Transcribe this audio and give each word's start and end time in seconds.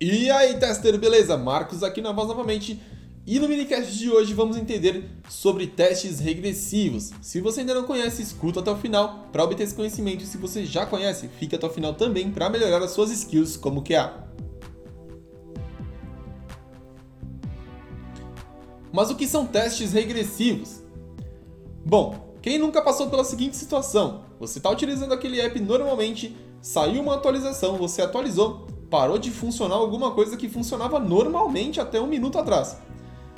E 0.00 0.30
aí, 0.30 0.54
tester, 0.54 0.96
beleza? 0.96 1.36
Marcos 1.36 1.82
aqui 1.82 2.00
na 2.00 2.12
voz 2.12 2.28
novamente. 2.28 2.80
E 3.26 3.40
no 3.40 3.48
minicast 3.48 3.92
de 3.98 4.08
hoje 4.08 4.32
vamos 4.32 4.56
entender 4.56 5.04
sobre 5.28 5.66
testes 5.66 6.20
regressivos. 6.20 7.10
Se 7.20 7.40
você 7.40 7.60
ainda 7.60 7.74
não 7.74 7.82
conhece, 7.82 8.22
escuta 8.22 8.60
até 8.60 8.70
o 8.70 8.76
final 8.76 9.28
para 9.32 9.42
obter 9.42 9.64
esse 9.64 9.74
conhecimento. 9.74 10.24
Se 10.24 10.38
você 10.38 10.64
já 10.64 10.86
conhece, 10.86 11.28
fica 11.40 11.56
até 11.56 11.66
o 11.66 11.70
final 11.70 11.94
também 11.94 12.30
para 12.30 12.48
melhorar 12.48 12.80
as 12.80 12.92
suas 12.92 13.10
skills 13.10 13.56
como 13.56 13.82
QA. 13.82 14.28
Mas 18.92 19.10
o 19.10 19.16
que 19.16 19.26
são 19.26 19.46
testes 19.46 19.92
regressivos? 19.92 20.80
Bom, 21.84 22.36
quem 22.40 22.56
nunca 22.56 22.80
passou 22.80 23.10
pela 23.10 23.24
seguinte 23.24 23.56
situação? 23.56 24.22
Você 24.38 24.58
está 24.58 24.70
utilizando 24.70 25.12
aquele 25.12 25.40
app 25.40 25.58
normalmente, 25.58 26.36
saiu 26.62 27.02
uma 27.02 27.16
atualização, 27.16 27.76
você 27.76 28.00
atualizou, 28.00 28.67
parou 28.90 29.18
de 29.18 29.30
funcionar 29.30 29.74
alguma 29.74 30.12
coisa 30.12 30.36
que 30.36 30.48
funcionava 30.48 30.98
normalmente 30.98 31.80
até 31.80 32.00
um 32.00 32.06
minuto 32.06 32.38
atrás. 32.38 32.78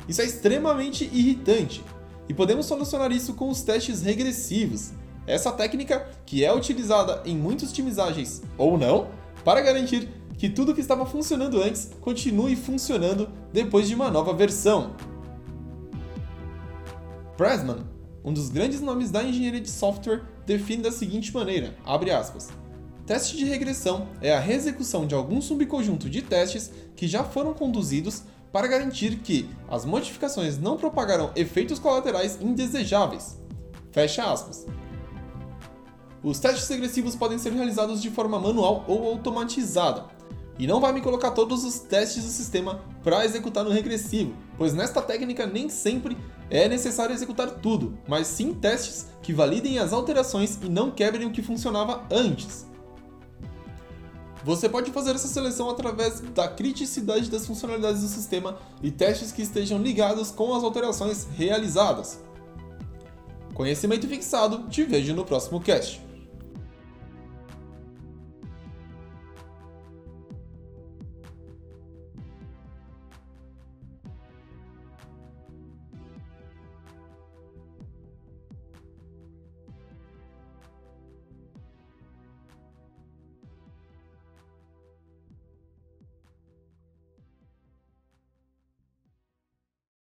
Isso 0.08 0.22
é 0.22 0.24
extremamente 0.24 1.04
irritante 1.12 1.84
e 2.28 2.34
podemos 2.34 2.66
solucionar 2.66 3.10
isso 3.12 3.34
com 3.34 3.48
os 3.48 3.62
testes 3.62 4.02
regressivos. 4.02 4.92
Essa 5.26 5.52
técnica 5.52 6.08
que 6.24 6.44
é 6.44 6.52
utilizada 6.52 7.22
em 7.24 7.36
muitos 7.36 7.72
times 7.72 7.98
ágeis 7.98 8.42
ou 8.56 8.78
não 8.78 9.08
para 9.44 9.60
garantir 9.60 10.08
que 10.36 10.48
tudo 10.48 10.74
que 10.74 10.80
estava 10.80 11.04
funcionando 11.04 11.60
antes 11.62 11.90
continue 12.00 12.56
funcionando 12.56 13.28
depois 13.52 13.88
de 13.88 13.94
uma 13.94 14.10
nova 14.10 14.32
versão. 14.32 14.92
Pressman, 17.36 17.84
um 18.24 18.32
dos 18.32 18.48
grandes 18.48 18.80
nomes 18.80 19.10
da 19.10 19.22
engenharia 19.22 19.60
de 19.60 19.70
software, 19.70 20.22
define 20.46 20.82
da 20.82 20.90
seguinte 20.90 21.32
maneira, 21.34 21.76
abre 21.84 22.10
aspas, 22.10 22.48
Teste 23.10 23.36
de 23.36 23.44
regressão 23.44 24.06
é 24.22 24.32
a 24.32 24.38
reexecução 24.38 25.04
de 25.04 25.16
algum 25.16 25.42
subconjunto 25.42 26.08
de 26.08 26.22
testes 26.22 26.70
que 26.94 27.08
já 27.08 27.24
foram 27.24 27.52
conduzidos 27.52 28.22
para 28.52 28.68
garantir 28.68 29.16
que 29.16 29.50
as 29.68 29.84
modificações 29.84 30.58
não 30.58 30.76
propagarão 30.76 31.32
efeitos 31.34 31.80
colaterais 31.80 32.38
indesejáveis. 32.40 33.36
Fecha 33.90 34.32
aspas. 34.32 34.64
Os 36.22 36.38
testes 36.38 36.68
regressivos 36.68 37.16
podem 37.16 37.36
ser 37.36 37.52
realizados 37.52 38.00
de 38.00 38.10
forma 38.10 38.38
manual 38.38 38.84
ou 38.86 39.08
automatizada. 39.08 40.04
E 40.56 40.64
não 40.64 40.80
vai 40.80 40.92
me 40.92 41.00
colocar 41.00 41.32
todos 41.32 41.64
os 41.64 41.80
testes 41.80 42.22
do 42.22 42.30
sistema 42.30 42.80
para 43.02 43.24
executar 43.24 43.64
no 43.64 43.70
regressivo, 43.70 44.36
pois 44.56 44.72
nesta 44.72 45.02
técnica 45.02 45.48
nem 45.48 45.68
sempre 45.68 46.16
é 46.48 46.68
necessário 46.68 47.12
executar 47.12 47.50
tudo, 47.56 47.98
mas 48.06 48.28
sim 48.28 48.54
testes 48.54 49.08
que 49.20 49.32
validem 49.32 49.80
as 49.80 49.92
alterações 49.92 50.60
e 50.62 50.68
não 50.68 50.92
quebrem 50.92 51.26
o 51.26 51.32
que 51.32 51.42
funcionava 51.42 52.06
antes. 52.08 52.69
Você 54.44 54.68
pode 54.68 54.90
fazer 54.90 55.14
essa 55.14 55.28
seleção 55.28 55.68
através 55.68 56.20
da 56.20 56.48
criticidade 56.48 57.30
das 57.30 57.46
funcionalidades 57.46 58.00
do 58.00 58.08
sistema 58.08 58.58
e 58.82 58.90
testes 58.90 59.32
que 59.32 59.42
estejam 59.42 59.78
ligados 59.78 60.30
com 60.30 60.54
as 60.54 60.64
alterações 60.64 61.26
realizadas. 61.36 62.20
Conhecimento 63.54 64.08
fixado, 64.08 64.68
te 64.68 64.82
vejo 64.84 65.14
no 65.14 65.24
próximo 65.24 65.60
cast. 65.60 66.00